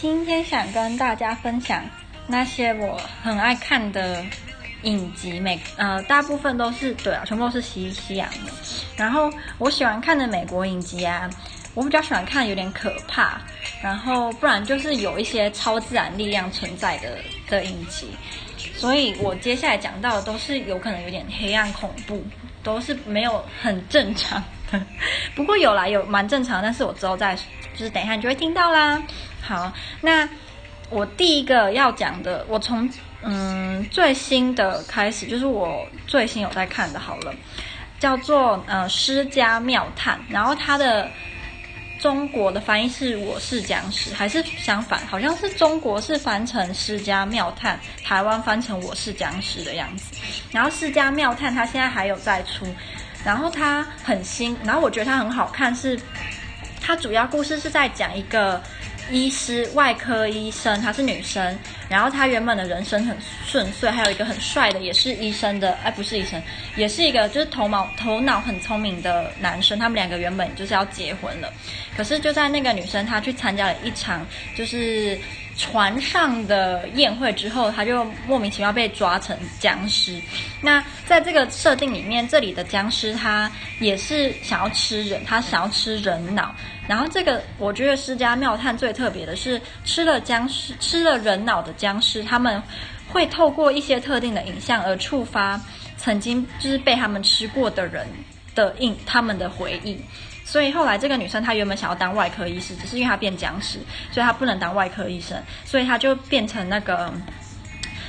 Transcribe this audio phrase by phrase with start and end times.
[0.00, 1.84] 今天想跟大家分享
[2.26, 4.24] 那些我很爱看的
[4.84, 8.50] 影集，美呃大部分都是对啊，全部都是西西洋的。
[8.96, 11.28] 然后我喜欢看的美国影集啊，
[11.74, 13.42] 我比较喜欢看有点可怕，
[13.82, 17.18] 然后不然就是有一些超自然力量存在的
[17.50, 18.08] 的影集。
[18.74, 22.24] 所以我接下来讲到的都是有可能有点黑暗恐怖，
[22.62, 24.42] 都是没有很正常。
[25.34, 29.02] 不过有啦，有蛮正常，但是我之后再就是等一下你就会听到啦。
[29.40, 30.28] 好，那
[30.88, 32.88] 我第一个要讲的，我从
[33.22, 37.34] 嗯最新的开始，就是我最新有在看的，好了，
[37.98, 41.10] 叫做呃《尸家妙探》，然后它的
[42.00, 45.06] 中国的翻译是“我是僵尸”，还是相反？
[45.06, 50.14] 好像是中国是翻成《尸家妙探》，台湾翻成“我是僵尸”的样子。
[50.50, 52.66] 然后《尸家妙探》它现在还有在出，
[53.24, 56.04] 然后它很新，然后我觉得它很好看是，是
[56.80, 58.60] 它主要故事是在讲一个。
[59.12, 61.58] 医师，外科医生，她是女生，
[61.90, 66.40] 然后他原本的人生很顺遂，还有一个很帅的，也是医生的，哎，不是医生，
[66.76, 71.52] 也是一个就是头脑头脑很聪明的男生，他们两个原本就是要结婚了，
[71.96, 74.24] 可是就在那个女生她去参加了一场
[74.56, 75.18] 就是。
[75.56, 80.18] 船上的宴会之后，他就莫名其妙被抓成僵尸。
[80.62, 86.54] 那在这个设定里面，这里的僵尸他也是想要吃人，他想要吃人脑。
[86.88, 92.62] 然后这个我觉得尸家妙探最特别的是，吃了僵尸、吃了人脑的僵尸，他们
[93.08, 95.58] 会透过一些特定的影像而触发
[95.96, 98.06] 曾经就是被他们吃过的人
[98.54, 99.98] 的印，他们的回忆。
[100.44, 103.78] 所以后来这个女生她原本想要当外科医师，只是因为她变僵尸，
[104.12, 107.12] 所以她不能当外科医生，所以她就变成那个，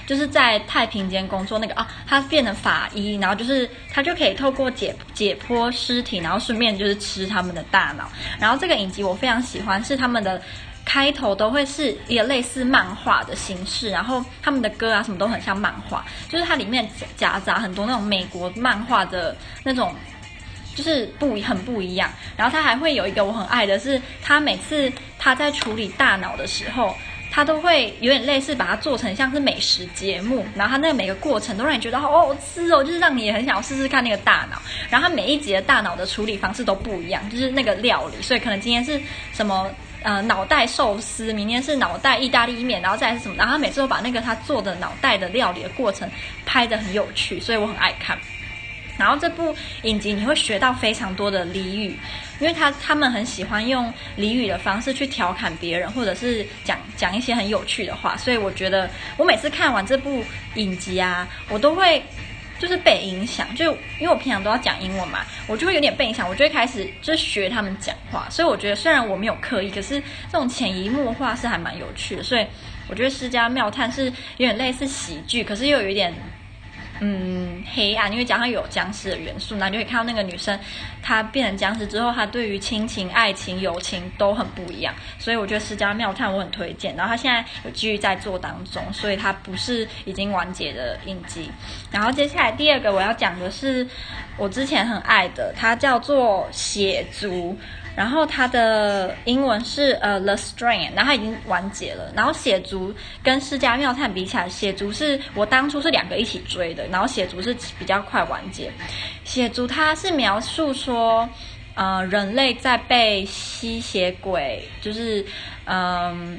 [0.08, 8.10] 就是在太平间工作那个啊，她变成法医，然后就是她就可以透过解解剖尸体，然后顺便就是吃他们的大脑。
[8.40, 10.42] 然后这个影集我非常喜欢，是他们的
[10.92, 19.96] 开头都会是一个类似漫画的形式，然后他们的歌啊什么都很像漫画，就是它里面夹杂很多那种美国漫画的那种。
[20.74, 26.96] 就是不很不一样，然后他还会有一个我很爱的是，他每次他在处理大脑的时候，
[27.30, 34.62] 他都会有点类似把它做成像是美食节目，然后他那个每个过程都让你觉得好好吃哦，就是让你也很想要试试看那个大脑。
[34.90, 39.00] 然后他每一集的大脑的处理方式都不一样，就是那个料理，所以可能今天是
[39.34, 39.70] 什么
[40.04, 46.10] 呃脑袋寿司，明天是脑袋意大利面，然后再是什么，然后他每次都把那个他做的脑袋的料理的过程
[46.46, 48.18] 拍得很有趣，所以我很爱看。
[48.98, 51.98] 然后这部影集你会学到非常多的俚语，
[52.40, 60.24] 因为他他们很喜欢用俚语的方式去调侃别人，或者是讲讲一些很有趣的话，所以我觉得我每次看完这部
[60.56, 62.04] 影集啊，我都会
[62.62, 70.00] 就是被影响，就因为我平常都要讲英文嘛，我就会有点被影响，我就会开始就学他们讲话，所以我觉得虽然我没有刻意，可是
[70.32, 72.46] 这种潜移默化是还蛮有趣的，所以
[72.88, 76.14] 我觉得《施家妙探》是有点类似喜剧，可是又有一点。
[77.04, 80.58] 嗯，黑暗，因为加上有僵尸的元素，那你就可以看到那个女生，
[81.02, 84.94] 她变成僵尸之后，她对于亲情、爱情、友情都很不一样。
[85.18, 86.96] 所以我觉得《尸家妙探》我很推荐。
[86.96, 91.50] 然后她现在有继续在做当中，所以她不是已经完结的印记。
[91.90, 93.88] 然后接下来第二个我要讲的是
[94.38, 97.54] 我之前很爱的，它叫做《血族》。
[97.94, 102.12] 然后它的英文是呃 The Strain，然后它已经完结了。
[102.16, 108.72] 然后血族跟尸家妙探比起来，血族是我当初是两个一起追的，然后血族是比较快完结。
[109.26, 111.28] 血族它是描述说，
[111.76, 115.26] 呃，人类在被吸血鬼就是
[115.66, 116.38] 嗯、呃、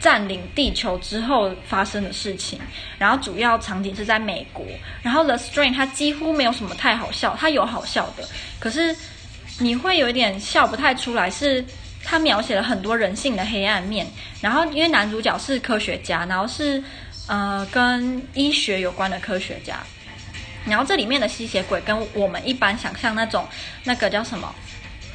[0.00, 2.58] 占领地球之后发生的事情。
[2.98, 4.66] 然后主要场景是在美国。
[5.00, 8.28] 然后 The Strain 它几乎没有什么太好笑，它有好笑的，
[8.58, 8.94] 可是。
[9.58, 11.64] 你会有一点笑不太出来，是
[12.04, 14.06] 他描写了很多人性的黑暗面。
[14.40, 16.82] 然后因为男主角是科学家，然后是
[17.26, 19.78] 呃跟医学有关的科学家。
[20.66, 23.46] 然后这里面的吸血鬼跟我们一般想象那种
[23.84, 24.52] 那个叫什么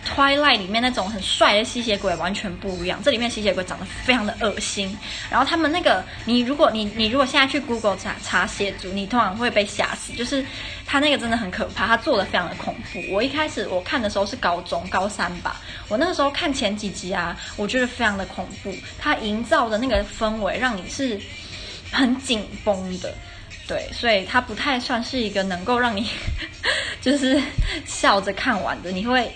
[0.06, 4.98] ？Twilight 里面那种很帅的吸血鬼完全不一样，这里面吸血鬼长得非常的恶心。
[5.30, 10.44] 然后他们那个，你如果你你如果现在去 Google 查查血族，你通常会被吓死，就是
[10.86, 13.02] 他那个真的很可怕，他做的非常的恐怖。
[13.12, 21.20] 我一开始我看的时候是高中高三吧，我那个时候看前几集啊，我觉得非常的恐怖，他营造的那个氛围让你是
[21.92, 23.14] 很紧绷的，
[23.68, 26.10] 对，所以他不太算是一个能够让你
[27.02, 27.42] 就是
[27.86, 29.32] 笑着看完的，你会。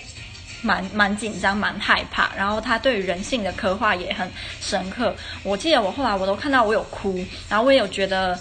[0.66, 4.30] 蛮蛮紧张，蛮害怕，然后他对于人性的刻画也很
[4.60, 5.16] 深刻。
[5.44, 8.38] 我记得我后来我都看到我有哭，然后我也有觉得，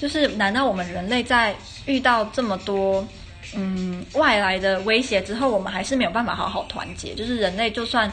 [0.00, 1.54] 就是难道我们人类在
[1.86, 3.06] 遇到这么多
[3.54, 7.14] 嗯外来的威胁之后，我们还是没有办法好好团结？
[7.14, 8.10] 就是人类就算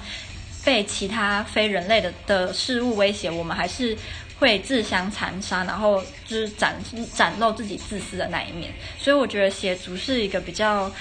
[0.64, 3.96] 被其他非人类的的事物威胁，我们还是
[4.40, 6.76] 会自相残杀，然后就是展
[7.14, 8.74] 展露自己自私的那一面。
[8.98, 10.92] 所以我觉得《血族》是一个比较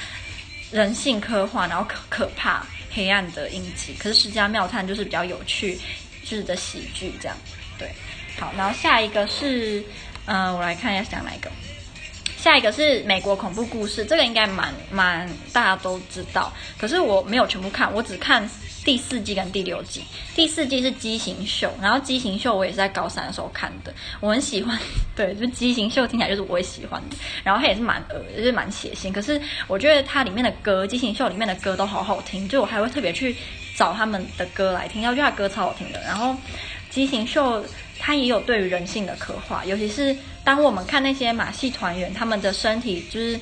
[0.75, 3.94] 人性科幻，然后可可怕、黑暗的印记。
[3.97, 5.79] 可是《世家妙探》就是比较有趣，
[6.25, 7.37] 就是的喜剧这样。
[7.79, 7.88] 对，
[8.37, 9.79] 好，然后下一个是，
[10.25, 11.49] 嗯、呃，我来看一下讲哪一个。
[12.37, 18.49] 下一个是美国恐怖故事，这个应该蛮蛮大家都知道，可是我没有全部看，我只看
[18.85, 20.03] 第四季跟第六季。
[20.35, 24.79] 第四季是畸形秀，然后畸形秀我也是在高三的时候看的，我很喜欢，
[25.17, 33.35] 对，就畸形秀听起来就是我会喜欢的，然后它也是蛮恶，就是蛮血腥，可是我觉得它里面的歌，畸形秀里面的歌都好好听，就我还会特别去
[33.77, 36.37] 找他们的歌来听，我觉得他歌超好听的，然后
[36.91, 37.65] 畸形秀。
[37.97, 43.41] 它也有对于人性的刻画，尤其是当我们看那些马戏团员，他们的身体就是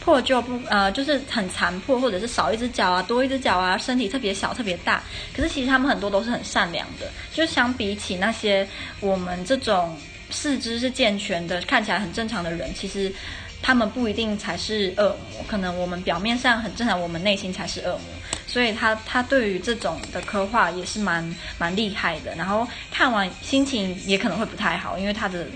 [0.00, 5.02] 破旧不呃，就是很残破，或者是少一只脚啊，多一只脚啊，身体特别小、特别大。
[5.34, 8.66] 可是其实他们很多都是很善良的，就相比起那些
[9.00, 9.98] 我们这种
[10.30, 13.12] 四肢是健全的、看起来很正常的人，其实
[13.60, 15.44] 他们不一定才是恶魔。
[15.48, 18.02] 可能我们表面上很正常，我们内心才是恶魔。
[18.46, 25.46] 所以他他对于这种的刻画也是蛮蛮厉害的，然后看完心情也可能会不太好，因为他的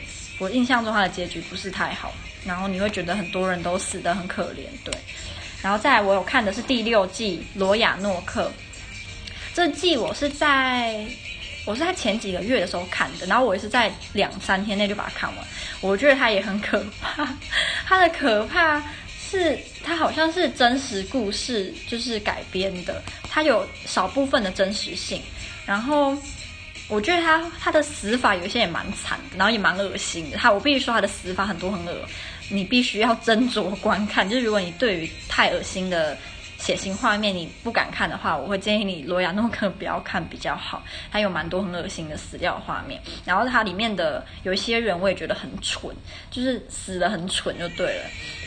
[0.41, 2.13] 我印象中他的结局不是太好，
[2.45, 4.93] 然后你会觉得很多人都死得很可怜，对。
[5.63, 8.47] 然后再来我有看的是第六季《罗亚诺克》，
[9.55, 11.07] 这季我是在
[11.65, 15.47] 我是在前几个月的时候看的，然后我也是在两三天内就把它看完，
[15.81, 17.29] 我觉得它也很可怕，
[17.87, 18.83] 它的可怕。
[19.33, 25.23] 是它好像是真实故事，就是改编的，它有少部分的真实性。
[25.65, 26.21] 然后
[26.91, 30.37] 我觉得他他的死法有些也蛮惨的，然后也蛮恶心的。
[30.37, 31.97] 他我必须说他的死法很多很恶，
[32.51, 34.29] 你必须要斟酌观看。
[34.29, 36.19] 就是如果你对于太恶心的。
[36.61, 40.83] 血腥画面你不敢看的话，我会建议你罗亚诺克不要看比较好。
[41.11, 45.91] 它有蛮多很恶心的死掉画面，然后它里面的有一些人我也觉得很蠢，
[46.31, 48.05] 就是死得很蠢就对了。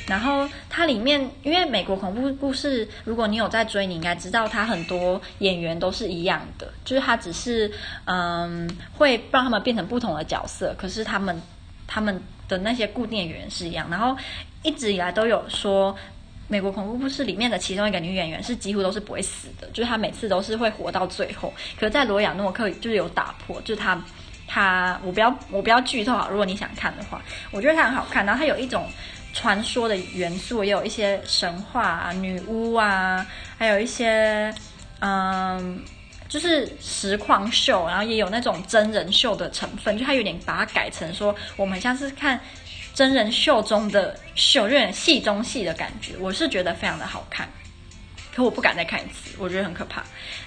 [0.07, 7.71] 然后它里面因为美国恐怖故事，如果你有在追，你应该知道它很多演员都是一样的，就是它只是
[8.06, 11.42] 嗯会让他们变成不同的角色，可是他们
[11.88, 13.89] 他们的那些固定演员是一样。
[13.89, 14.16] 然后
[14.62, 15.98] 一直以来都有说。
[16.54, 21.52] 美国恐怖故事里面的其中一个女演员是几乎都是不会死的，就是她每次都是会活到最后。
[21.80, 24.00] 可是在罗亚诺克就是有打破，就是她，
[24.46, 27.20] 她我不要我不要剧透好，如果你想看的话，
[27.50, 28.24] 我觉得它很好看。
[28.24, 28.88] 然后它有一种
[29.34, 33.26] 传说的元素，也有一些神话啊、女巫啊，
[33.58, 34.54] 还有一些
[35.00, 35.82] 嗯，
[36.30, 42.40] 就是实况秀，然后也有那种真人秀的成分，就它有点把它改成说我们像是看。
[42.94, 47.50] 真人秀中的秀，有点戏中戏的感觉，我是觉得非常的好看，
[48.36, 50.04] 可我不敢再看一次，我觉得很可怕。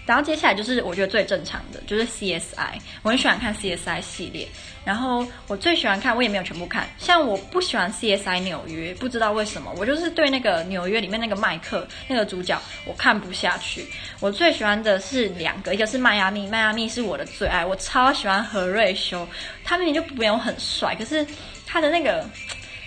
[0.07, 4.47] 然后接下来就是我觉得最正常的，就是 CSI，我很喜欢看 CSI 系列。
[4.85, 13.85] 然后我最喜欢看，我也没有全部看，像我不喜欢 CSI 纽约，不知道为什么，我就是对那个纽约里面那个麦克那个主角我看不下去。
[14.21, 19.27] 我最喜欢的是两个，一个是迈阿密，迈阿密是我的最爱，我超喜欢何瑞修，
[19.65, 21.27] 他明明就不用很帅，可是。
[21.67, 22.25] 他的那个，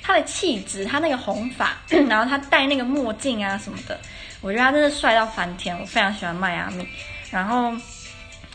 [0.01, 1.77] 他的气质，他那个红发，
[2.09, 3.99] 然后他戴那个墨镜啊什么的，
[4.41, 5.77] 我觉得他真的帅到翻天。
[5.79, 6.87] 我非常喜欢迈阿密。
[7.29, 7.71] 然后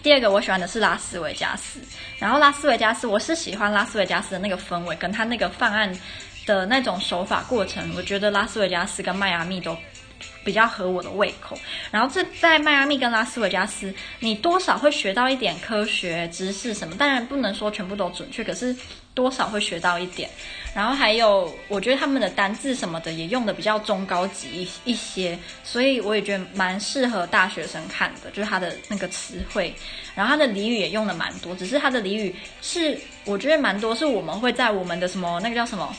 [0.02, 1.78] 第二个我喜欢的是拉斯维加斯。
[2.18, 5.92] 然后拉斯维加斯，我是喜欢拉斯维加斯的那个氛围，跟他那个犯案
[6.46, 7.92] 的那种手法过程。
[7.96, 9.76] 我觉得拉斯维加斯跟迈阿密都
[10.44, 11.58] 比较合我的胃口。
[11.90, 18.76] 然后这在迈阿密跟拉斯维加斯，你多少会学到一点科学知识什么，当然不能说全部都准确，可是。
[19.14, 20.28] 多少会学到一点，
[20.74, 29.72] 然后还有，我觉得他们的单字什么的也用的比较中高级一一些，所以我也觉得蛮适合大学生看的，就是他的那个词汇，
[30.16, 35.94] 然后他的俚语也用的蛮多，只是他的俚语是我觉得蛮多是我们会在我们的什么那个叫什么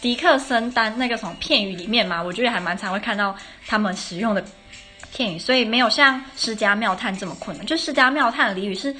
[0.00, 3.36] 迪克森丹那个什么片语里面嘛，我觉得还蛮常会看到
[3.66, 4.44] 他们使用的
[5.12, 8.94] 片语，所以没有像世家妙探这么困难，就世家妙探的俚语是。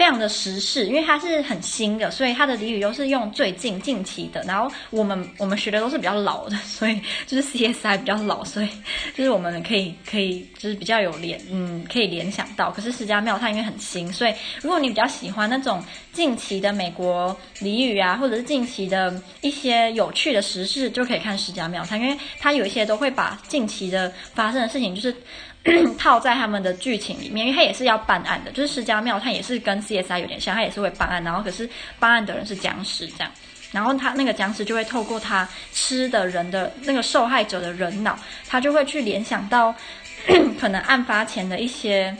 [0.00, 4.42] 非常的时事，因为它是很新的，所以它的俚语都是用最近近期的。
[4.44, 8.68] 然后我们我们学的都是比较老的， 所以就是 CSI 比较老，所以
[9.14, 12.70] 就是我们可以可以就是比较有联嗯可以联想到。
[12.70, 25.14] 可是世家妙它因为很新，所以如果你比较喜欢那种近期的美国俚语啊，或者是近期的一些有趣的时事，就可以看世家妙它，因为它有一些都会把近期的发生的事情就是。
[25.98, 33.30] 套在他们的剧情里面，因为他也是要办案的，就是施家庙，他也是跟 CSI 有点像，他也是会办案，然后可是办案的人是僵尸这样，
[33.70, 39.74] 然后他那个僵尸就会透过他吃的人的那个受害者的人脑，他就会去联想到
[40.58, 42.16] 可能案发前的一些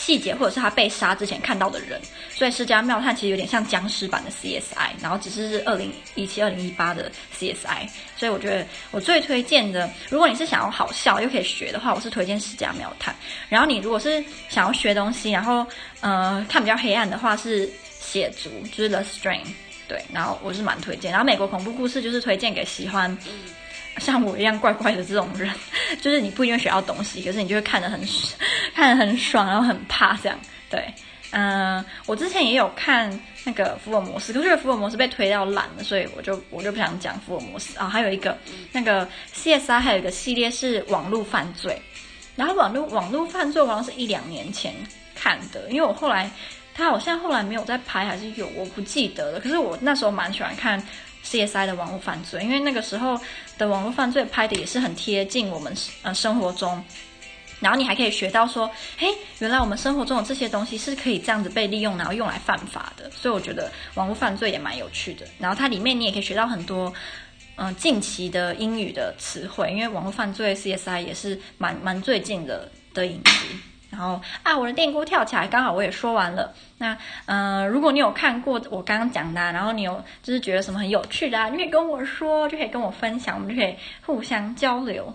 [0.00, 2.00] 细节，或者是他被杀之前看到的人。
[2.30, 7.86] 所以《世家妙探》其实有点像僵尸版的 CSI，然后只是是二零一七、二零一八的 CSI。
[8.16, 13.14] 所以我觉得我最推荐的，如果你是想要好笑又可以学的话，我是推荐《世家妙探》。
[13.50, 15.66] 然后你如果是想要学东西，然后
[16.00, 17.66] 呃看比较黑暗的话，是
[18.00, 19.44] 《血族》，就是《The Strain》。
[19.86, 21.10] 对，然后我是蛮推荐。
[21.10, 23.16] 然后美国恐怖故事就是推荐给喜欢
[23.98, 25.52] 像我一样怪怪的这种人，
[26.00, 28.00] 就是你不一定会学到东西，可是你就会看得很
[28.74, 30.38] 看得很爽，然后很怕这样。
[30.68, 30.92] 对，
[31.30, 33.10] 嗯、我之前也有看
[33.44, 37.88] 那个福尔摩斯，可是福尔摩斯被推到烂了，所以我就我就不想讲福尔摩斯啊。
[37.88, 38.36] 还有一个
[38.72, 41.80] 那个 CSI 还有一个系列是网络犯罪，
[42.36, 44.74] 然后网络网络犯罪好像是一两年前
[45.14, 46.30] 看的，因为我后来。
[46.72, 49.40] 他好像后来没有在拍，还是有，我不记得了。
[49.40, 50.82] 可是我那时候蛮喜欢看
[51.24, 53.20] CSI 的网络犯罪，因为那个时候
[53.58, 55.72] 的网络犯罪拍的也是很贴近我们
[56.02, 56.82] 呃生活中，
[57.60, 59.06] 然后你还可以学到说，嘿，
[59.38, 63.10] 原来我们生活中的这些东西是可以这样子被利用，然后用来犯法的。
[63.10, 65.26] 所以我觉得网络犯罪也蛮有趣的。
[65.38, 66.92] 然后它里面你也可以学到很多
[67.56, 73.32] 嗯、近期的英语的词汇，因为网络犯罪 CSI 也是蛮蛮最近的的影集。
[73.90, 76.54] 然后啊，我的电锅跳起来，刚好我也说完了。
[76.78, 83.74] 那嗯，如果你有看过我刚刚讲的，然后你有就是觉得什么很有趣的啊，你可以跟我说，就可以跟我分享，我们就可以
[84.06, 85.12] 互相交流。